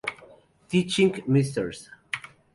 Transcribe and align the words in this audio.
Teaching 0.67 1.11
Mrs. 1.29 1.89